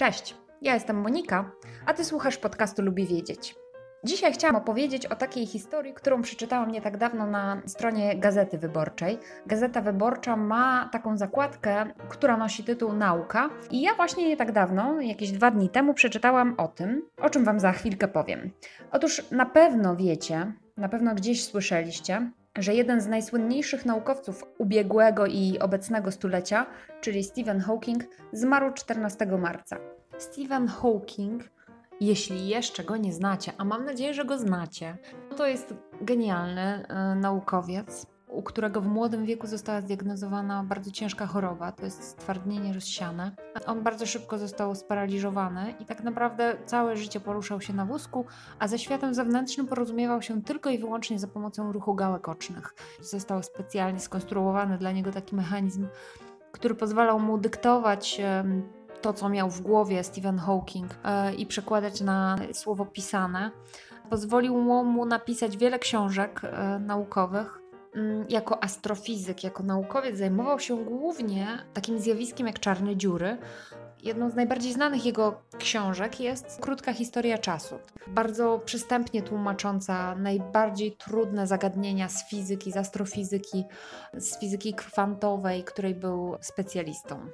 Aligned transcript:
Cześć, 0.00 0.36
ja 0.62 0.74
jestem 0.74 1.00
Monika, 1.00 1.50
a 1.86 1.94
ty 1.94 2.04
słuchasz 2.04 2.36
podcastu 2.36 2.82
Lubi 2.82 3.06
Wiedzieć. 3.06 3.54
Dzisiaj 4.04 4.32
chciałam 4.32 4.56
opowiedzieć 4.56 5.06
o 5.06 5.16
takiej 5.16 5.46
historii, 5.46 5.94
którą 5.94 6.22
przeczytałam 6.22 6.70
nie 6.70 6.80
tak 6.80 6.96
dawno 6.96 7.26
na 7.26 7.62
stronie 7.66 8.18
Gazety 8.18 8.58
Wyborczej. 8.58 9.18
Gazeta 9.46 9.80
Wyborcza 9.80 10.36
ma 10.36 10.88
taką 10.92 11.16
zakładkę, 11.16 11.86
która 12.08 12.36
nosi 12.36 12.64
tytuł 12.64 12.92
Nauka. 12.92 13.50
I 13.70 13.82
ja 13.82 13.94
właśnie 13.94 14.28
nie 14.28 14.36
tak 14.36 14.52
dawno, 14.52 15.00
jakieś 15.00 15.32
dwa 15.32 15.50
dni 15.50 15.68
temu, 15.68 15.94
przeczytałam 15.94 16.54
o 16.58 16.68
tym, 16.68 17.02
o 17.22 17.30
czym 17.30 17.44
Wam 17.44 17.60
za 17.60 17.72
chwilkę 17.72 18.08
powiem. 18.08 18.50
Otóż 18.92 19.30
na 19.30 19.46
pewno 19.46 19.96
wiecie, 19.96 20.52
na 20.76 20.88
pewno 20.88 21.14
gdzieś 21.14 21.44
słyszeliście, 21.44 22.30
że 22.58 22.74
jeden 22.74 23.00
z 23.00 23.06
najsłynniejszych 23.06 23.86
naukowców 23.86 24.44
ubiegłego 24.58 25.26
i 25.26 25.58
obecnego 25.58 26.12
stulecia, 26.12 26.66
czyli 27.00 27.24
Stephen 27.24 27.60
Hawking, 27.60 28.04
zmarł 28.32 28.72
14 28.72 29.26
marca. 29.26 29.76
Stephen 30.18 30.68
Hawking, 30.68 31.42
jeśli 32.00 32.48
jeszcze 32.48 32.84
go 32.84 32.96
nie 32.96 33.12
znacie, 33.12 33.52
a 33.58 33.64
mam 33.64 33.84
nadzieję, 33.84 34.14
że 34.14 34.24
go 34.24 34.38
znacie, 34.38 34.96
to 35.36 35.46
jest 35.46 35.74
genialny 36.00 36.84
y, 36.84 37.14
naukowiec, 37.14 38.06
u 38.30 38.42
którego 38.42 38.80
w 38.80 38.86
młodym 38.86 39.24
wieku 39.24 39.46
została 39.46 39.80
zdiagnozowana 39.80 40.64
bardzo 40.64 40.90
ciężka 40.90 41.26
choroba, 41.26 41.72
to 41.72 41.84
jest 41.84 42.04
stwardnienie 42.04 42.72
rozsiane. 42.72 43.32
On 43.66 43.82
bardzo 43.82 44.06
szybko 44.06 44.38
został 44.38 44.74
sparaliżowany 44.74 45.74
i 45.80 45.84
tak 45.84 46.04
naprawdę 46.04 46.56
całe 46.66 46.96
życie 46.96 47.20
poruszał 47.20 47.60
się 47.60 47.72
na 47.72 47.84
wózku, 47.84 48.24
a 48.58 48.68
ze 48.68 48.78
światem 48.78 49.14
zewnętrznym 49.14 49.66
porozumiewał 49.66 50.22
się 50.22 50.42
tylko 50.42 50.70
i 50.70 50.78
wyłącznie 50.78 51.18
za 51.18 51.26
pomocą 51.26 51.72
ruchu 51.72 51.94
gałek 51.94 52.28
ocznych. 52.28 52.74
Został 53.00 53.42
specjalnie 53.42 54.00
skonstruowany 54.00 54.78
dla 54.78 54.92
niego 54.92 55.12
taki 55.12 55.36
mechanizm, 55.36 55.86
który 56.52 56.74
pozwalał 56.74 57.20
mu 57.20 57.38
dyktować 57.38 58.20
to, 59.02 59.12
co 59.12 59.28
miał 59.28 59.50
w 59.50 59.60
głowie 59.60 60.04
Stephen 60.04 60.38
Hawking 60.38 60.90
e, 61.04 61.34
i 61.34 61.46
przekładać 61.46 62.00
na 62.00 62.36
słowo 62.52 62.86
pisane. 62.86 63.50
Pozwolił 64.10 64.56
mu 64.84 65.06
napisać 65.06 65.56
wiele 65.56 65.78
książek 65.78 66.40
e, 66.44 66.78
naukowych, 66.78 67.59
jako 68.28 68.64
astrofizyk, 68.64 69.44
jako 69.44 69.62
naukowiec 69.62 70.18
zajmował 70.18 70.60
się 70.60 70.84
głównie 70.84 71.58
takim 71.74 71.98
zjawiskiem 71.98 72.46
jak 72.46 72.60
czarne 72.60 72.96
dziury. 72.96 73.38
Jedną 74.02 74.30
z 74.30 74.34
najbardziej 74.34 74.72
znanych 74.72 75.06
jego 75.06 75.42
książek 75.58 76.20
jest 76.20 76.60
Krótka 76.60 76.92
historia 76.92 77.38
czasu. 77.38 77.78
Bardzo 78.06 78.58
przystępnie 78.64 79.22
tłumacząca 79.22 80.14
najbardziej 80.14 80.96
trudne 80.96 81.46
zagadnienia 81.46 82.08
z 82.08 82.28
fizyki, 82.30 82.72
z 82.72 82.76
astrofizyki, 82.76 83.64
z 84.14 84.40
fizyki 84.40 84.74
kwantowej, 84.74 85.64
której 85.64 85.94
był 85.94 86.36
specjalistą. 86.40 87.26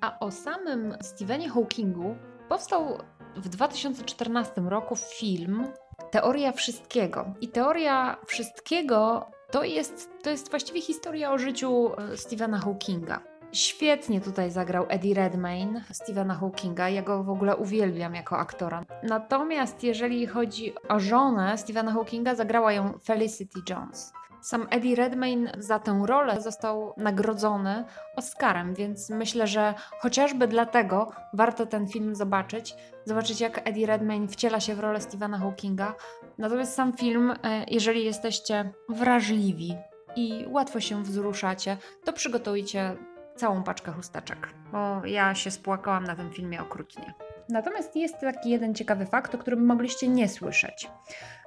A 0.00 0.18
o 0.18 0.30
samym 0.30 0.96
Stephenie 1.02 1.50
Hawkingu 1.50 2.16
powstał 2.48 2.98
w 3.36 3.48
2014 3.48 4.60
roku 4.60 4.96
film 4.96 5.66
Teoria 6.10 6.52
Wszystkiego. 6.52 7.34
I 7.40 7.48
teoria 7.48 8.16
wszystkiego 8.26 9.30
to 9.54 9.64
jest, 9.64 10.10
to 10.22 10.30
jest 10.30 10.50
właściwie 10.50 10.80
historia 10.80 11.32
o 11.32 11.38
życiu 11.38 11.90
e, 11.98 12.16
Stephena 12.16 12.58
Hawkinga. 12.58 13.20
Świetnie 13.52 14.20
tutaj 14.20 14.50
zagrał 14.50 14.86
Eddie 14.88 15.14
Redmayne, 15.14 15.84
Stephena 15.92 16.34
Hawkinga. 16.34 16.88
Ja 16.88 17.02
go 17.02 17.24
w 17.24 17.30
ogóle 17.30 17.56
uwielbiam 17.56 18.14
jako 18.14 18.38
aktora. 18.38 18.84
Natomiast 19.02 19.82
jeżeli 19.82 20.26
chodzi 20.26 20.72
o 20.88 21.00
żonę 21.00 21.58
Stephena 21.58 21.92
Hawkinga, 21.92 22.34
zagrała 22.34 22.72
ją 22.72 22.98
Felicity 23.04 23.60
Jones. 23.70 24.12
Sam 24.44 24.66
Eddie 24.70 24.96
Redmayne 24.96 25.52
za 25.58 25.78
tę 25.78 26.02
rolę 26.06 26.40
został 26.40 26.94
nagrodzony 26.96 27.84
Oscarem, 28.16 28.74
więc 28.74 29.10
myślę, 29.10 29.46
że 29.46 29.74
chociażby 29.98 30.48
dlatego 30.48 31.12
warto 31.32 31.66
ten 31.66 31.88
film 31.88 32.14
zobaczyć. 32.14 32.74
Zobaczyć, 33.04 33.40
jak 33.40 33.68
Eddie 33.68 33.86
Redmayne 33.86 34.28
wciela 34.28 34.60
się 34.60 34.74
w 34.74 34.80
rolę 34.80 35.00
Stephena 35.00 35.38
Hawkinga. 35.38 35.94
Natomiast 36.38 36.74
sam 36.74 36.92
film, 36.92 37.30
e, 37.30 37.64
jeżeli 37.68 38.04
jesteście 38.04 38.72
wrażliwi 38.88 39.76
i 40.16 40.44
łatwo 40.48 40.80
się 40.80 41.02
wzruszacie, 41.02 41.76
to 42.04 42.12
przygotujcie 42.12 42.96
całą 43.36 43.62
paczkę 43.62 43.92
chusteczek, 43.92 44.48
bo 44.72 45.06
ja 45.06 45.34
się 45.34 45.50
spłakałam 45.50 46.04
na 46.04 46.16
tym 46.16 46.30
filmie 46.30 46.62
okrutnie. 46.62 47.14
Natomiast 47.48 47.96
jest 47.96 48.20
taki 48.20 48.50
jeden 48.50 48.74
ciekawy 48.74 49.06
fakt, 49.06 49.34
o 49.34 49.38
którym 49.38 49.66
mogliście 49.66 50.08
nie 50.08 50.28
słyszeć. 50.28 50.90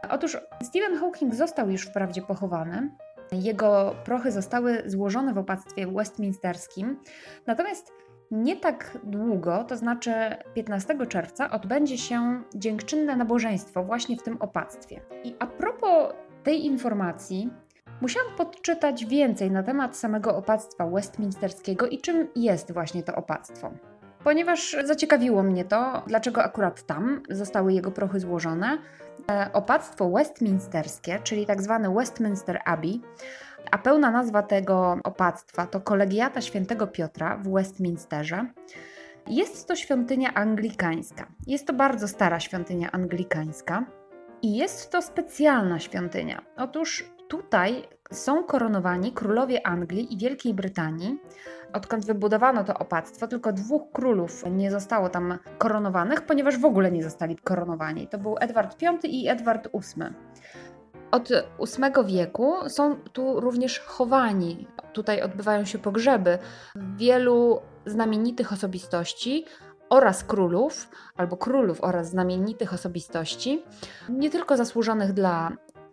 Otóż 0.09 0.37
Stephen 0.63 0.97
Hawking 0.97 1.35
został 1.35 1.69
już 1.69 1.85
wprawdzie 1.85 2.21
pochowany. 2.21 2.91
Jego 3.31 3.95
prochy 4.05 4.31
zostały 4.31 4.83
złożone 4.85 5.33
w 5.33 5.37
opactwie 5.37 5.87
westminsterskim. 5.87 6.99
Natomiast 7.47 7.93
nie 8.31 8.55
tak 8.55 8.97
długo, 9.03 9.63
to 9.63 9.77
znaczy 9.77 10.11
15 10.53 11.07
czerwca, 11.07 11.51
odbędzie 11.51 11.97
się 11.97 12.43
dziękczynne 12.55 13.15
nabożeństwo 13.15 13.83
właśnie 13.83 14.17
w 14.17 14.23
tym 14.23 14.37
opactwie. 14.41 15.01
I 15.23 15.35
a 15.39 15.47
propos 15.47 16.13
tej 16.43 16.65
informacji, 16.65 17.49
musiałam 18.01 18.35
podczytać 18.35 19.05
więcej 19.05 19.51
na 19.51 19.63
temat 19.63 19.97
samego 19.97 20.37
opactwa 20.37 20.87
westminsterskiego 20.87 21.87
i 21.87 21.97
czym 21.97 22.27
jest 22.35 22.73
właśnie 22.73 23.03
to 23.03 23.15
opactwo 23.15 23.71
ponieważ 24.23 24.75
zaciekawiło 24.83 25.44
mnie 25.44 25.66
to, 25.66 26.03
dlaczego 26.07 26.44
akurat 26.44 26.83
tam 26.83 27.22
zostały 27.29 27.73
jego 27.73 27.91
prochy 27.91 28.19
złożone. 28.19 28.78
E, 29.31 29.50
opactwo 29.53 30.09
westminsterskie, 30.09 31.19
czyli 31.23 31.45
tak 31.45 31.61
zwane 31.61 31.94
Westminster 31.94 32.59
Abbey, 32.66 33.01
a 33.72 33.77
pełna 33.77 34.11
nazwa 34.11 34.44
tego 34.44 34.97
opactwa 35.03 35.67
to 35.67 35.81
Kolegiata 35.81 36.41
Świętego 36.41 36.88
Piotra 36.88 37.38
w 37.38 37.51
Westminsterze. 37.53 38.45
Jest 39.27 39.67
to 39.67 39.75
świątynia 39.75 40.33
anglikańska. 40.33 41.27
Jest 41.47 41.67
to 41.67 41.73
bardzo 41.73 42.07
stara 42.07 42.39
świątynia 42.39 42.91
anglikańska 42.91 43.85
i 44.41 44.57
jest 44.57 44.91
to 44.91 45.01
specjalna 45.01 45.79
świątynia. 45.79 46.41
Otóż 46.57 47.11
tutaj 47.27 47.83
są 48.12 48.44
koronowani 48.44 49.12
królowie 49.12 49.68
Anglii 49.68 50.13
i 50.13 50.18
Wielkiej 50.18 50.53
Brytanii. 50.53 51.19
Odkąd 51.73 52.06
wybudowano 52.06 52.63
to 52.63 52.73
opactwo, 52.73 53.28
tylko 53.28 53.53
dwóch 53.53 53.91
królów 53.91 54.44
nie 54.51 54.72
zostało 54.72 55.09
tam 55.09 55.38
koronowanych, 55.57 56.22
ponieważ 56.22 56.57
w 56.57 56.66
ogóle 56.66 56.91
nie 56.91 57.03
zostali 57.03 57.35
koronowani. 57.35 58.07
To 58.07 58.18
był 58.18 58.35
Edward 58.40 58.81
V 58.81 59.07
i 59.07 59.28
Edward 59.28 59.69
VIII. 59.73 60.13
Od 61.12 61.29
VIII 61.29 62.06
wieku 62.06 62.53
są 62.69 62.95
tu 62.95 63.40
również 63.40 63.79
chowani. 63.79 64.68
Tutaj 64.94 65.22
odbywają 65.22 65.66
się 65.66 65.79
pogrzeby 65.79 66.38
wielu 66.75 67.62
znamienitych 67.85 68.53
osobistości, 68.53 69.45
oraz 69.89 70.24
królów, 70.24 70.89
albo 71.18 71.38
królów 71.38 71.84
oraz 71.84 72.09
znamienitych 72.09 72.74
osobistości, 72.74 73.63
nie 74.09 74.29
tylko 74.29 74.57
zasłużonych 74.57 75.13
dla 75.13 75.51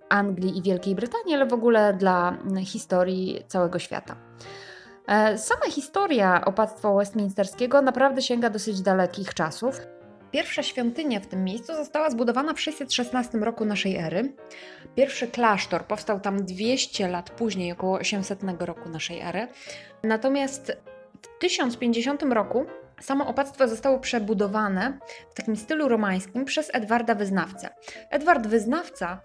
Anglii 0.08 0.58
i 0.58 0.62
Wielkiej 0.62 0.94
Brytanii, 0.94 1.34
ale 1.34 1.46
w 1.46 1.52
ogóle 1.52 1.94
dla 1.94 2.38
historii 2.64 3.44
całego 3.48 3.78
świata. 3.78 4.16
E, 5.06 5.38
sama 5.38 5.66
historia 5.70 6.44
opactwa 6.44 6.94
westminsterskiego 6.94 7.82
naprawdę 7.82 8.22
sięga 8.22 8.50
dosyć 8.50 8.80
dalekich 8.80 9.34
czasów. 9.34 9.80
Pierwsza 10.30 10.62
świątynia 10.62 11.20
w 11.20 11.26
tym 11.26 11.44
miejscu 11.44 11.74
została 11.74 12.10
zbudowana 12.10 12.54
w 12.54 12.60
616 12.60 13.38
roku 13.38 13.64
naszej 13.64 13.96
ery. 13.96 14.32
Pierwszy 14.96 15.28
klasztor 15.28 15.84
powstał 15.84 16.20
tam 16.20 16.44
200 16.44 17.08
lat 17.08 17.30
później, 17.30 17.72
około 17.72 17.98
800 17.98 18.40
roku 18.58 18.88
naszej 18.88 19.20
ery. 19.20 19.48
Natomiast 20.02 20.76
w 21.22 21.38
1050 21.38 22.22
roku 22.22 22.66
Samo 23.00 23.26
opactwo 23.26 23.68
zostało 23.68 23.98
przebudowane 23.98 24.98
w 25.30 25.34
takim 25.34 25.56
stylu 25.56 25.88
romańskim 25.88 26.44
przez 26.44 26.70
Edwarda 26.74 27.14
Wyznawcę. 27.14 27.68
Edward 28.10 28.46
Wyznawca 28.46 29.20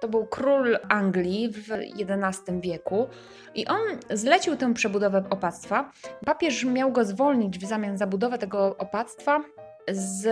to 0.00 0.08
był 0.08 0.26
król 0.26 0.78
Anglii 0.88 1.52
w 1.52 1.70
XI 1.70 2.52
wieku 2.60 3.08
i 3.54 3.66
on 3.66 3.80
zlecił 4.10 4.56
tę 4.56 4.74
przebudowę 4.74 5.24
opactwa. 5.30 5.92
Papież 6.26 6.64
miał 6.64 6.92
go 6.92 7.04
zwolnić 7.04 7.58
w 7.58 7.64
zamian 7.64 7.98
za 7.98 8.06
budowę 8.06 8.38
tego 8.38 8.76
opactwa 8.76 9.44
z 9.88 10.28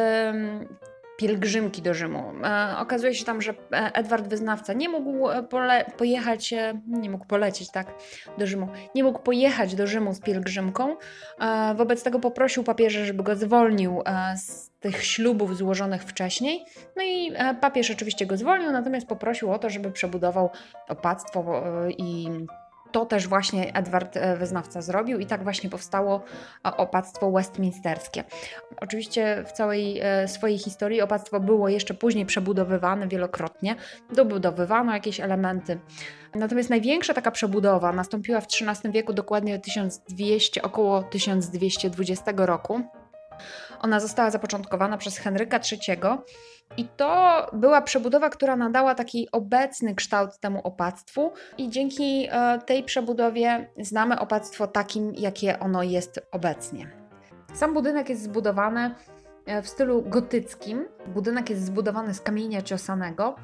pielgrzymki 1.18 1.82
do 1.82 1.94
Rzymu. 1.94 2.32
E, 2.44 2.78
okazuje 2.78 3.14
się 3.14 3.24
tam, 3.24 3.42
że 3.42 3.50
e, 3.52 3.94
Edward 3.94 4.28
Wyznawca 4.28 4.72
nie 4.72 4.88
mógł 4.88 5.30
e, 5.30 5.42
pojechać, 5.96 6.54
nie 6.86 7.10
mógł 7.10 7.26
polecieć 7.26 7.70
tak 7.70 7.94
do 8.38 8.46
Rzymu, 8.46 8.68
nie 8.94 9.04
mógł 9.04 9.18
pojechać 9.18 9.74
do 9.74 9.86
Rzymu 9.86 10.14
z 10.14 10.20
pielgrzymką. 10.20 10.96
Wobec 11.76 12.02
tego 12.02 12.18
poprosił 12.20 12.64
papieża, 12.64 13.04
żeby 13.04 13.22
go 13.22 13.36
zwolnił 13.36 14.02
z 14.36 14.70
tych 14.80 15.04
ślubów 15.04 15.56
złożonych 15.56 16.02
wcześniej. 16.02 16.64
No 16.96 17.02
i 17.02 17.32
papież 17.60 17.90
oczywiście 17.90 18.26
go 18.26 18.36
zwolnił, 18.36 18.72
natomiast 18.72 19.06
poprosił 19.06 19.52
o 19.52 19.58
to, 19.58 19.70
żeby 19.70 19.90
przebudował 19.90 20.50
opactwo 20.88 21.62
i 21.88 22.28
to 22.92 23.06
też 23.06 23.28
właśnie 23.28 23.74
Edward 23.74 24.16
e, 24.16 24.36
Wyznawca 24.36 24.82
zrobił 24.82 25.18
i 25.18 25.26
tak 25.26 25.42
właśnie 25.42 25.70
powstało 25.70 26.22
e, 26.66 26.76
opactwo 26.76 27.30
westminsterskie. 27.30 28.24
Oczywiście 28.80 29.44
w 29.46 29.52
całej 29.52 30.00
e, 30.00 30.28
swojej 30.28 30.58
historii 30.58 31.00
opactwo 31.00 31.40
było 31.40 31.68
jeszcze 31.68 31.94
później 31.94 32.26
przebudowywane 32.26 33.08
wielokrotnie, 33.08 33.76
dobudowywano 34.12 34.92
jakieś 34.92 35.20
elementy. 35.20 35.78
Natomiast 36.34 36.70
największa 36.70 37.14
taka 37.14 37.30
przebudowa 37.30 37.92
nastąpiła 37.92 38.40
w 38.40 38.46
XIII 38.46 38.92
wieku, 38.92 39.12
dokładnie 39.12 39.58
1200, 39.58 40.62
około 40.62 41.02
1220 41.02 42.32
roku. 42.36 42.80
Ona 43.80 44.00
została 44.00 44.30
zapoczątkowana 44.30 44.96
przez 44.96 45.18
Henryka 45.18 45.60
III 45.72 46.00
i 46.76 46.88
to 46.96 47.46
była 47.52 47.82
przebudowa, 47.82 48.30
która 48.30 48.56
nadała 48.56 48.94
taki 48.94 49.28
obecny 49.32 49.94
kształt 49.94 50.38
temu 50.40 50.60
opactwu, 50.64 51.32
i 51.58 51.70
dzięki 51.70 52.28
e, 52.30 52.58
tej 52.66 52.82
przebudowie 52.84 53.70
znamy 53.80 54.20
opactwo 54.20 54.66
takim, 54.66 55.14
jakie 55.14 55.60
ono 55.60 55.82
jest 55.82 56.20
obecnie. 56.32 56.90
Sam 57.54 57.74
budynek 57.74 58.08
jest 58.08 58.22
zbudowany 58.22 58.94
e, 59.46 59.62
w 59.62 59.68
stylu 59.68 60.02
gotyckim. 60.02 60.84
Budynek 61.06 61.50
jest 61.50 61.64
zbudowany 61.64 62.14
z 62.14 62.20
kamienia 62.20 62.62
ciosanego. 62.62 63.36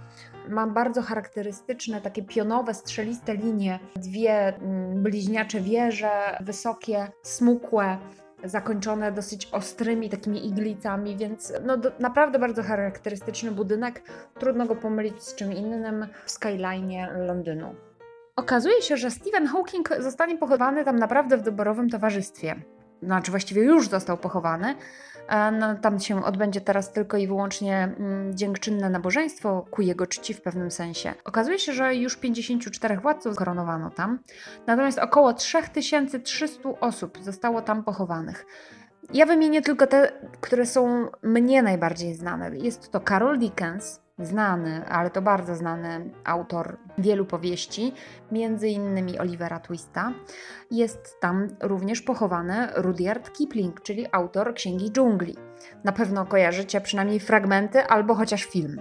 Ma 0.49 0.67
bardzo 0.67 1.03
charakterystyczne, 1.03 2.01
takie 2.01 2.23
pionowe, 2.23 2.75
strzeliste 2.75 3.35
linie, 3.35 3.79
dwie 3.97 4.57
mm, 4.57 5.03
bliźniacze 5.03 5.61
wieże, 5.61 6.39
wysokie, 6.41 7.09
smukłe, 7.23 7.99
zakończone 8.45 9.13
dosyć 9.13 9.49
ostrymi 9.53 10.11
takimi 10.11 10.47
iglicami, 10.47 11.17
więc 11.17 11.53
no, 11.65 11.77
do, 11.77 11.93
naprawdę 11.99 12.39
bardzo 12.39 12.63
charakterystyczny 12.63 13.53
budynek. 13.53 14.03
Trudno 14.39 14.67
go 14.67 14.77
pomylić 14.77 15.23
z 15.23 15.35
czym 15.35 15.53
innym 15.53 16.07
w 16.25 16.31
skyline 16.31 17.27
Londynu. 17.27 17.75
Okazuje 18.37 18.83
się, 18.83 18.97
że 18.97 19.11
Stephen 19.11 19.47
Hawking 19.47 19.89
zostanie 19.99 20.39
pochowany 20.39 20.85
tam 20.85 20.99
naprawdę 20.99 21.37
w 21.37 21.43
doborowym 21.43 21.91
towarzystwie. 21.91 22.55
Znaczy 23.03 23.31
właściwie 23.31 23.63
już 23.63 23.89
został 23.89 24.17
pochowany, 24.17 24.75
no, 25.53 25.75
tam 25.75 26.01
się 26.01 26.25
odbędzie 26.25 26.61
teraz 26.61 26.93
tylko 26.93 27.17
i 27.17 27.27
wyłącznie 27.27 27.95
mm, 27.99 28.37
dziękczynne 28.37 28.91
nabożeństwo 28.91 29.67
ku 29.71 29.83
jego 29.83 30.07
czci 30.07 30.35
w 30.35 30.43
pewnym 30.43 30.71
sensie. 30.71 31.15
Okazuje 31.25 31.59
się, 31.59 31.73
że 31.73 31.95
już 31.95 32.17
54 32.17 32.97
władców 32.97 33.37
koronowano 33.37 33.91
tam, 33.91 34.19
natomiast 34.67 34.99
około 34.99 35.35
3300 35.35 36.69
osób 36.81 37.19
zostało 37.23 37.63
tam 37.63 37.85
pochowanych. 37.85 38.47
Ja 39.13 39.27
wymienię 39.27 39.63
tylko 39.63 39.87
te, 39.87 40.13
które 40.41 40.67
są 40.67 41.09
mnie 41.23 41.63
najbardziej 41.63 42.15
znane. 42.15 42.57
Jest 42.57 42.91
to 42.91 43.01
Carol 43.01 43.39
Dickens, 43.39 44.01
znany, 44.19 44.87
ale 44.89 45.11
to 45.11 45.23
bardzo 45.23 45.55
znany 45.55 46.11
autor 46.25 46.77
wielu 46.99 47.25
powieści, 47.25 47.95
między 48.33 48.69
innymi 48.69 49.19
Olivera 49.19 49.61
Twista. 49.61 50.13
Jest 50.71 51.21
tam 51.21 51.49
również 51.61 52.03
pochowany 52.03 52.69
Rudyard 52.75 53.33
Kipling, 53.33 53.83
czyli 53.83 54.07
autor 54.13 54.55
Księgi 54.55 54.91
Dżungli. 54.93 55.37
Na 55.85 55.93
pewno 55.93 56.27
kojarzycie 56.27 56.81
przynajmniej 56.81 57.21
fragmenty 57.21 57.87
albo 57.87 58.15
chociaż 58.15 58.45
film. 58.45 58.81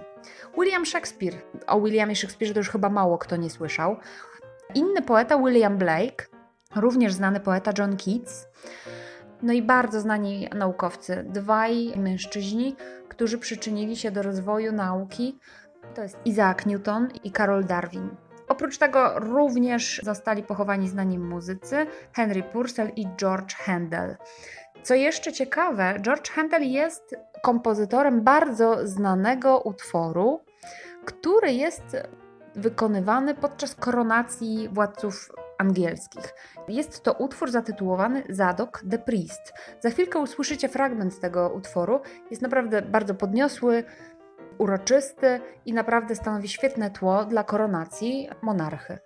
William 0.58 0.86
Shakespeare. 0.86 1.34
O 1.66 1.80
Williamie 1.80 2.16
Shakespeare 2.16 2.52
to 2.52 2.60
już 2.60 2.70
chyba 2.70 2.88
mało 2.88 3.18
kto 3.18 3.36
nie 3.36 3.50
słyszał. 3.50 3.96
Inny 4.74 5.02
poeta 5.02 5.38
William 5.38 5.78
Blake, 5.78 6.26
również 6.76 7.12
znany 7.12 7.40
poeta 7.40 7.72
John 7.78 7.96
Keats. 7.96 8.46
No 9.42 9.52
i 9.52 9.62
bardzo 9.62 10.00
znani 10.00 10.48
naukowcy, 10.54 11.24
dwaj 11.28 11.92
mężczyźni, 11.96 12.76
którzy 13.14 13.38
przyczynili 13.38 13.96
się 13.96 14.10
do 14.10 14.22
rozwoju 14.22 14.72
nauki. 14.72 15.38
To 15.94 16.02
jest 16.02 16.16
Isaac 16.24 16.66
Newton 16.66 17.08
i 17.24 17.32
Carol 17.32 17.64
Darwin. 17.64 18.08
Oprócz 18.48 18.78
tego 18.78 19.18
również 19.18 20.00
zostali 20.04 20.42
pochowani 20.42 20.88
znani 20.88 21.18
muzycy 21.18 21.86
Henry 22.12 22.42
Purcell 22.42 22.90
i 22.96 23.06
George 23.16 23.54
Handel. 23.54 24.16
Co 24.82 24.94
jeszcze 24.94 25.32
ciekawe, 25.32 25.94
George 26.00 26.30
Handel 26.30 26.62
jest 26.62 27.16
kompozytorem 27.42 28.22
bardzo 28.22 28.86
znanego 28.88 29.58
utworu, 29.60 30.40
który 31.04 31.52
jest 31.52 31.96
wykonywany 32.54 33.34
podczas 33.34 33.74
koronacji 33.74 34.68
władców 34.72 35.32
angielskich. 35.58 36.34
Jest 36.68 37.02
to 37.02 37.12
utwór 37.12 37.50
zatytułowany 37.50 38.22
Zadok 38.28 38.82
the 38.90 38.98
Priest. 38.98 39.52
Za 39.80 39.90
chwilkę 39.90 40.18
usłyszycie 40.18 40.68
fragment 40.68 41.20
tego 41.20 41.50
utworu. 41.50 42.00
Jest 42.30 42.42
naprawdę 42.42 42.82
bardzo 42.82 43.14
podniosły, 43.14 43.84
uroczysty 44.58 45.40
i 45.66 45.72
naprawdę 45.72 46.14
stanowi 46.14 46.48
świetne 46.48 46.90
tło 46.90 47.24
dla 47.24 47.44
koronacji 47.44 48.28
monarchy. 48.42 48.98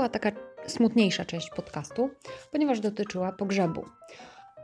Była 0.00 0.08
taka 0.08 0.32
smutniejsza 0.66 1.24
część 1.24 1.50
podcastu, 1.50 2.10
ponieważ 2.52 2.80
dotyczyła 2.80 3.32
pogrzebu. 3.32 3.84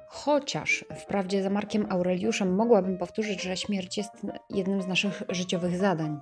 Chociaż 0.09 0.85
wprawdzie 0.97 1.43
za 1.43 1.51
Markiem 1.51 1.87
Aureliuszem 1.91 2.55
mogłabym 2.55 2.99
powtórzyć, 2.99 3.43
że 3.43 3.57
śmierć 3.57 3.97
jest 3.97 4.13
jednym 4.51 4.83
z 4.83 4.87
naszych 4.87 5.23
życiowych 5.29 5.77
zadań, 5.77 6.21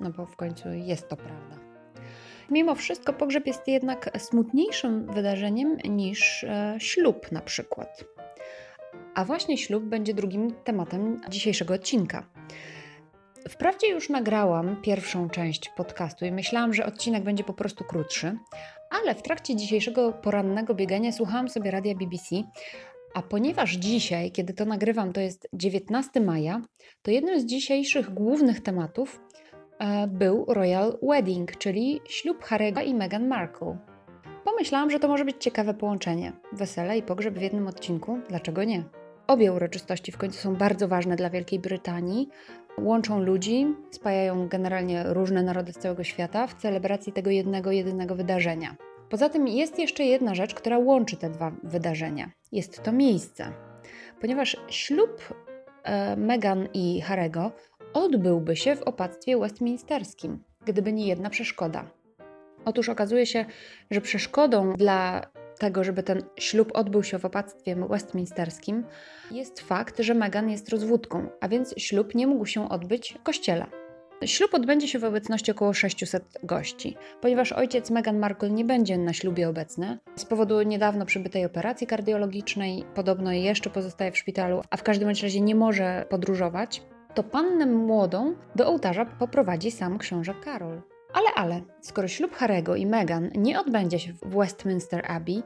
no 0.00 0.10
bo 0.10 0.26
w 0.26 0.36
końcu 0.36 0.68
jest 0.72 1.08
to 1.08 1.16
prawda. 1.16 1.56
Mimo 2.50 2.74
wszystko 2.74 3.12
pogrzeb 3.12 3.46
jest 3.46 3.68
jednak 3.68 4.10
smutniejszym 4.18 5.06
wydarzeniem 5.06 5.76
niż 5.76 6.44
e, 6.44 6.76
ślub 6.78 7.32
na 7.32 7.40
przykład. 7.40 8.04
A 9.14 9.24
właśnie 9.24 9.58
ślub 9.58 9.84
będzie 9.84 10.14
drugim 10.14 10.54
tematem 10.64 11.20
dzisiejszego 11.28 11.74
odcinka. 11.74 12.26
Wprawdzie 13.48 13.88
już 13.88 14.08
nagrałam 14.08 14.76
pierwszą 14.82 15.30
część 15.30 15.68
podcastu 15.68 16.24
i 16.24 16.32
myślałam, 16.32 16.74
że 16.74 16.86
odcinek 16.86 17.24
będzie 17.24 17.44
po 17.44 17.52
prostu 17.52 17.84
krótszy, 17.84 18.38
ale 18.90 19.14
w 19.14 19.22
trakcie 19.22 19.56
dzisiejszego 19.56 20.12
porannego 20.12 20.74
biegania 20.74 21.12
słuchałam 21.12 21.48
sobie 21.48 21.70
radia 21.70 21.94
BBC, 21.94 22.36
a 23.14 23.22
ponieważ 23.22 23.72
dzisiaj, 23.72 24.32
kiedy 24.32 24.54
to 24.54 24.64
nagrywam, 24.64 25.12
to 25.12 25.20
jest 25.20 25.48
19 25.52 26.20
maja, 26.20 26.62
to 27.02 27.10
jednym 27.10 27.40
z 27.40 27.44
dzisiejszych 27.44 28.14
głównych 28.14 28.60
tematów 28.60 29.20
e, 29.78 30.06
był 30.06 30.44
Royal 30.48 30.98
Wedding, 31.02 31.56
czyli 31.56 32.00
ślub 32.08 32.44
Harry'ego 32.44 32.86
i 32.86 32.94
Meghan 32.94 33.28
Markle. 33.28 33.78
Pomyślałam, 34.44 34.90
że 34.90 34.98
to 34.98 35.08
może 35.08 35.24
być 35.24 35.36
ciekawe 35.40 35.74
połączenie. 35.74 36.32
Wesele 36.52 36.98
i 36.98 37.02
pogrzeb 37.02 37.34
w 37.34 37.42
jednym 37.42 37.66
odcinku, 37.66 38.18
dlaczego 38.28 38.64
nie? 38.64 38.84
Obie 39.26 39.52
uroczystości 39.52 40.12
w 40.12 40.18
końcu 40.18 40.38
są 40.38 40.56
bardzo 40.56 40.88
ważne 40.88 41.16
dla 41.16 41.30
Wielkiej 41.30 41.58
Brytanii, 41.58 42.28
łączą 42.78 43.22
ludzi, 43.22 43.66
spajają 43.90 44.48
generalnie 44.48 45.04
różne 45.06 45.42
narody 45.42 45.72
z 45.72 45.78
całego 45.78 46.04
świata 46.04 46.46
w 46.46 46.54
celebracji 46.54 47.12
tego 47.12 47.30
jednego, 47.30 47.72
jedynego 47.72 48.14
wydarzenia. 48.14 48.76
Poza 49.10 49.28
tym 49.28 49.48
jest 49.48 49.78
jeszcze 49.78 50.04
jedna 50.04 50.34
rzecz, 50.34 50.54
która 50.54 50.78
łączy 50.78 51.16
te 51.16 51.30
dwa 51.30 51.52
wydarzenia. 51.62 52.30
Jest 52.52 52.82
to 52.82 52.92
miejsce. 52.92 53.52
Ponieważ 54.20 54.56
ślub 54.68 55.34
e, 55.82 56.16
Meghan 56.16 56.68
i 56.74 57.00
Harego 57.00 57.52
odbyłby 57.92 58.56
się 58.56 58.76
w 58.76 58.82
opactwie 58.82 59.38
westminsterskim, 59.38 60.44
gdyby 60.66 60.92
nie 60.92 61.06
jedna 61.06 61.30
przeszkoda. 61.30 61.97
Otóż 62.64 62.88
okazuje 62.88 63.26
się, 63.26 63.44
że 63.90 64.00
przeszkodą 64.00 64.72
dla 64.72 65.22
tego, 65.58 65.84
żeby 65.84 66.02
ten 66.02 66.22
ślub 66.36 66.70
odbył 66.74 67.02
się 67.02 67.18
w 67.18 67.24
opactwie 67.24 67.76
westminsterskim, 67.76 68.84
jest 69.30 69.60
fakt, 69.60 70.00
że 70.00 70.14
Meghan 70.14 70.50
jest 70.50 70.68
rozwódką, 70.68 71.28
a 71.40 71.48
więc 71.48 71.74
ślub 71.76 72.14
nie 72.14 72.26
mógł 72.26 72.46
się 72.46 72.68
odbyć 72.68 73.14
w 73.20 73.22
kościele. 73.22 73.66
Ślub 74.24 74.54
odbędzie 74.54 74.88
się 74.88 74.98
w 74.98 75.04
obecności 75.04 75.50
około 75.50 75.72
600 75.72 76.38
gości. 76.42 76.96
Ponieważ 77.20 77.52
ojciec 77.52 77.90
Meghan 77.90 78.18
Markle 78.18 78.50
nie 78.50 78.64
będzie 78.64 78.98
na 78.98 79.12
ślubie 79.12 79.48
obecny, 79.48 79.98
z 80.16 80.24
powodu 80.24 80.62
niedawno 80.62 81.06
przybytej 81.06 81.44
operacji 81.44 81.86
kardiologicznej, 81.86 82.84
podobno 82.94 83.32
jeszcze 83.32 83.70
pozostaje 83.70 84.12
w 84.12 84.18
szpitalu, 84.18 84.62
a 84.70 84.76
w 84.76 84.82
każdym 84.82 85.08
razie 85.08 85.40
nie 85.40 85.54
może 85.54 86.06
podróżować, 86.10 86.82
to 87.14 87.22
pannę 87.22 87.66
młodą 87.66 88.34
do 88.56 88.66
ołtarza 88.66 89.04
poprowadzi 89.04 89.70
sam 89.70 89.98
książę 89.98 90.34
Karol. 90.44 90.82
Ale, 91.18 91.34
ale, 91.34 91.60
skoro 91.80 92.08
ślub 92.08 92.34
Harego 92.34 92.76
i 92.76 92.86
Meghan 92.86 93.30
nie 93.34 93.60
odbędzie 93.60 93.98
się 93.98 94.12
w 94.12 94.36
Westminster 94.36 95.12
Abbey, 95.12 95.42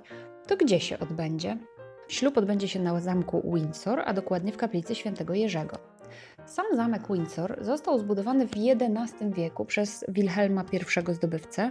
to 0.47 0.57
gdzie 0.57 0.81
się 0.81 0.99
odbędzie? 0.99 1.57
Ślub 2.09 2.39
odbędzie 2.39 2.69
się 2.69 2.81
na 2.81 3.01
zamku 3.01 3.53
Windsor, 3.55 4.03
a 4.07 4.13
dokładnie 4.13 4.53
w 4.53 4.57
kaplicy 4.57 4.95
świętego 4.95 5.35
Jerzego. 5.35 5.77
Sam 6.47 6.67
zamek 6.75 7.03
Windsor 7.11 7.59
został 7.61 7.99
zbudowany 7.99 8.47
w 8.47 8.51
XI 8.51 9.25
wieku 9.33 9.65
przez 9.65 10.05
Wilhelma 10.09 10.65
I 10.73 11.15
zdobywcę. 11.15 11.71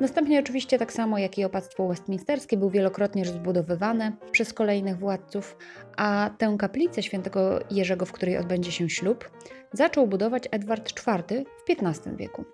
Następnie 0.00 0.40
oczywiście 0.40 0.78
tak 0.78 0.92
samo 0.92 1.18
jak 1.18 1.38
i 1.38 1.44
opactwo 1.44 1.88
westminsterskie 1.88 2.56
był 2.56 2.70
wielokrotnie 2.70 3.24
zbudowywany 3.24 4.12
przez 4.32 4.52
kolejnych 4.52 4.98
władców, 4.98 5.56
a 5.96 6.30
tę 6.38 6.56
kaplicę 6.58 7.02
świętego 7.02 7.60
Jerzego, 7.70 8.06
w 8.06 8.12
której 8.12 8.38
odbędzie 8.38 8.72
się 8.72 8.90
ślub, 8.90 9.30
zaczął 9.72 10.06
budować 10.06 10.48
Edward 10.50 10.92
IV 10.92 11.44
w 11.66 11.70
XV 11.70 12.16
wieku. 12.16 12.44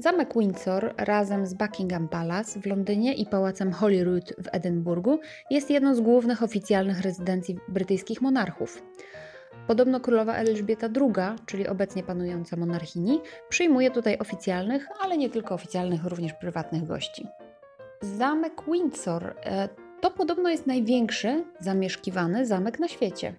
Zamek 0.00 0.34
Windsor 0.36 0.94
razem 0.96 1.46
z 1.46 1.54
Buckingham 1.54 2.08
Palace 2.08 2.60
w 2.60 2.66
Londynie 2.66 3.14
i 3.14 3.26
pałacem 3.26 3.72
Holyrood 3.72 4.32
w 4.38 4.48
Edynburgu 4.52 5.20
jest 5.50 5.70
jedną 5.70 5.94
z 5.94 6.00
głównych 6.00 6.42
oficjalnych 6.42 7.00
rezydencji 7.00 7.58
brytyjskich 7.68 8.20
monarchów. 8.20 8.82
Podobno 9.66 10.00
królowa 10.00 10.34
Elżbieta 10.34 10.86
II, 10.86 11.38
czyli 11.46 11.68
obecnie 11.68 12.02
panująca 12.02 12.56
monarchini, 12.56 13.20
przyjmuje 13.48 13.90
tutaj 13.90 14.18
oficjalnych, 14.18 14.88
ale 15.00 15.18
nie 15.18 15.30
tylko 15.30 15.54
oficjalnych, 15.54 16.04
również 16.04 16.32
prywatnych 16.32 16.86
gości. 16.86 17.26
Zamek 18.02 18.62
Windsor 18.72 19.34
e, 19.44 19.68
to 20.00 20.10
podobno 20.10 20.50
jest 20.50 20.66
największy 20.66 21.44
zamieszkiwany 21.58 22.46
zamek 22.46 22.78
na 22.78 22.88
świecie. 22.88 23.34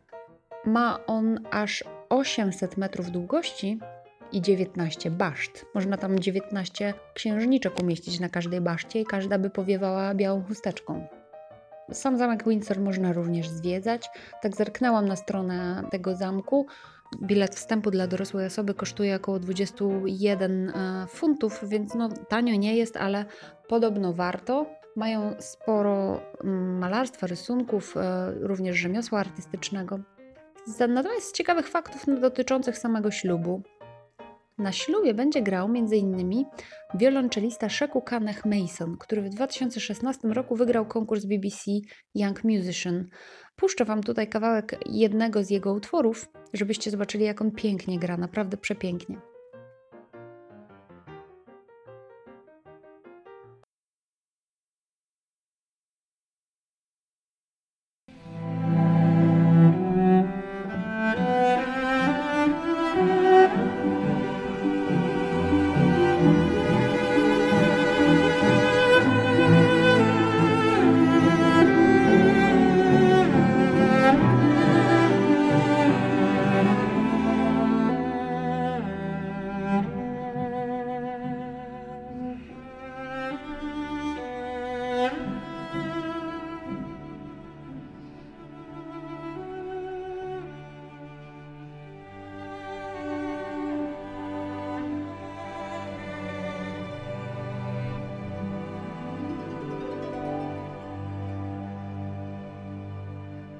Ma 0.65 0.99
on 1.07 1.39
aż 1.51 1.83
800 2.09 2.77
metrów 2.77 3.11
długości 3.11 3.79
i 4.31 4.41
19 4.41 5.11
baszt. 5.11 5.65
Można 5.75 5.97
tam 5.97 6.19
19 6.19 6.93
księżniczek 7.13 7.79
umieścić 7.83 8.19
na 8.19 8.29
każdej 8.29 8.61
baszcie 8.61 9.01
i 9.01 9.05
każda 9.05 9.37
by 9.37 9.49
powiewała 9.49 10.15
białą 10.15 10.43
chusteczką. 10.43 11.07
Sam 11.91 12.17
zamek 12.17 12.43
Windsor 12.47 12.79
można 12.79 13.13
również 13.13 13.49
zwiedzać. 13.49 14.09
Tak 14.41 14.55
zerknęłam 14.55 15.07
na 15.07 15.15
stronę 15.15 15.83
tego 15.91 16.15
zamku. 16.15 16.65
Bilet 17.21 17.55
wstępu 17.55 17.91
dla 17.91 18.07
dorosłej 18.07 18.45
osoby 18.45 18.73
kosztuje 18.73 19.15
około 19.15 19.39
21 19.39 20.69
e, 20.69 21.05
funtów, 21.09 21.59
więc 21.67 21.95
no, 21.95 22.09
tanio 22.09 22.55
nie 22.55 22.75
jest, 22.77 22.97
ale 22.97 23.25
podobno 23.67 24.13
warto. 24.13 24.65
Mają 24.95 25.35
sporo 25.39 26.21
mm, 26.43 26.77
malarstwa, 26.77 27.27
rysunków, 27.27 27.97
e, 27.97 28.31
również 28.39 28.77
rzemiosła 28.77 29.19
artystycznego. 29.19 29.99
Natomiast 30.79 31.27
z 31.27 31.31
ciekawych 31.31 31.67
faktów 31.67 32.05
dotyczących 32.21 32.77
samego 32.77 33.11
ślubu. 33.11 33.61
Na 34.61 34.71
ślubie 34.71 35.13
będzie 35.13 35.41
grał 35.41 35.65
m.in. 35.65 36.45
wiolonczelista 36.95 37.69
Sheku 37.69 38.01
Kanech 38.01 38.45
Mason, 38.45 38.97
który 38.97 39.21
w 39.21 39.29
2016 39.29 40.27
roku 40.27 40.55
wygrał 40.55 40.85
konkurs 40.85 41.25
BBC 41.25 41.71
Young 42.15 42.43
Musician. 42.43 43.07
Puszczę 43.55 43.85
Wam 43.85 44.03
tutaj 44.03 44.27
kawałek 44.27 44.79
jednego 44.85 45.43
z 45.43 45.49
jego 45.49 45.73
utworów, 45.73 46.27
żebyście 46.53 46.91
zobaczyli, 46.91 47.25
jak 47.25 47.41
on 47.41 47.51
pięknie 47.51 47.99
gra, 47.99 48.17
naprawdę 48.17 48.57
przepięknie. 48.57 49.30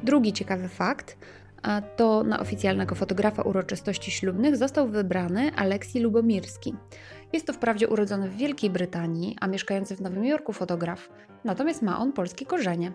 Drugi 0.04 0.34
ciekawy 0.34 0.68
fakt 0.68 1.18
to 1.96 2.24
na 2.24 2.40
oficjalnego 2.40 2.96
fotografa 2.96 3.42
uroczystości 3.42 4.12
ślubnych 4.12 4.58
został 4.58 4.88
wybrany 4.88 5.52
Aleksi 5.56 6.00
Lubomirski. 6.00 6.76
Jest 7.34 7.48
to 7.48 7.54
wprawdzie 7.54 7.88
urodzony 7.88 8.30
w 8.30 8.38
Wielkiej 8.38 8.70
Brytanii, 8.70 9.38
a 9.42 9.48
mieszkający 9.48 9.96
w 9.96 10.02
Nowym 10.02 10.26
Jorku 10.26 10.54
fotograf, 10.54 11.10
natomiast 11.44 11.82
ma 11.82 12.00
on 12.00 12.14
polskie 12.14 12.46
korzenie. 12.46 12.92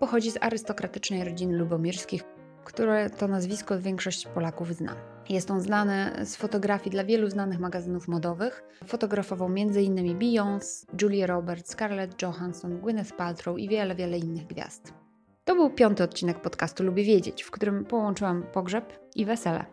Pochodzi 0.00 0.30
z 0.30 0.38
arystokratycznej 0.40 1.24
rodziny 1.24 1.56
Lubomirskich, 1.56 2.22
które 2.64 3.10
to 3.10 3.28
nazwisko 3.28 3.80
większość 3.80 4.26
Polaków 4.26 4.74
zna. 4.74 4.94
Jest 5.28 5.50
on 5.50 5.60
znany 5.60 6.12
z 6.24 6.36
fotografii 6.36 6.90
dla 6.90 7.04
wielu 7.04 7.30
znanych 7.30 7.58
magazynów 7.58 8.08
modowych. 8.08 8.62
Fotografował 8.86 9.48
m.in. 9.48 10.18
Beyoncé, 10.18 10.86
Julia 11.02 11.26
Roberts, 11.26 11.72
Scarlett 11.72 12.22
Johansson, 12.22 12.80
Gwyneth 12.80 13.12
Paltrow 13.12 13.58
i 13.58 13.68
wiele, 13.68 13.94
wiele 13.94 14.18
innych 14.18 14.46
gwiazd. 14.46 14.92
To 15.48 15.54
był 15.54 15.70
piąty 15.70 16.02
odcinek 16.02 16.40
podcastu 16.40 16.84
Lubię 16.84 17.04
Wiedzieć, 17.04 17.42
w 17.42 17.50
którym 17.50 17.84
połączyłam 17.84 18.42
pogrzeb 18.42 18.98
i 19.14 19.24
wesele. 19.24 19.64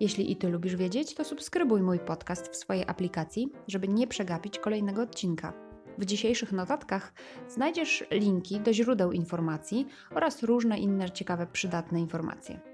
Jeśli 0.00 0.32
i 0.32 0.36
Ty 0.36 0.48
lubisz 0.48 0.76
wiedzieć, 0.76 1.14
to 1.14 1.24
subskrybuj 1.24 1.82
mój 1.82 1.98
podcast 1.98 2.48
w 2.48 2.56
swojej 2.56 2.84
aplikacji, 2.86 3.52
żeby 3.68 3.88
nie 3.88 4.06
przegapić 4.06 4.58
kolejnego 4.58 5.02
odcinka. 5.02 5.52
W 5.98 6.04
dzisiejszych 6.04 6.52
notatkach 6.52 7.12
znajdziesz 7.48 8.04
linki 8.10 8.60
do 8.60 8.72
źródeł 8.72 9.12
informacji 9.12 9.86
oraz 10.14 10.42
różne 10.42 10.78
inne 10.78 11.10
ciekawe, 11.10 11.46
przydatne 11.52 12.00
informacje. 12.00 12.71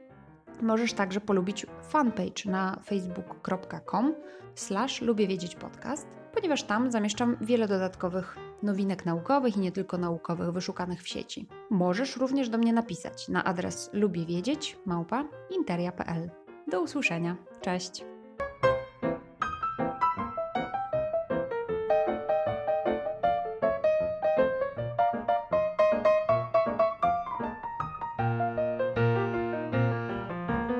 Możesz 0.62 0.92
także 0.92 1.20
polubić 1.20 1.66
fanpage 1.82 2.44
na 2.46 2.80
facebook.com 2.84 4.14
slash 4.54 5.02
lubię 5.02 5.26
wiedzieć 5.26 5.54
podcast, 5.54 6.06
ponieważ 6.34 6.62
tam 6.62 6.90
zamieszczam 6.90 7.36
wiele 7.40 7.68
dodatkowych 7.68 8.36
nowinek 8.62 9.06
naukowych 9.06 9.56
i 9.56 9.60
nie 9.60 9.72
tylko 9.72 9.98
naukowych 9.98 10.52
wyszukanych 10.52 11.02
w 11.02 11.08
sieci. 11.08 11.48
Możesz 11.70 12.16
również 12.16 12.48
do 12.48 12.58
mnie 12.58 12.72
napisać 12.72 13.28
na 13.28 13.44
adres 13.44 13.90
lubiewiedzieć 13.92 14.78
małpa 14.86 15.24
interia.pl. 15.50 16.30
Do 16.68 16.82
usłyszenia. 16.82 17.36
Cześć! 17.60 18.17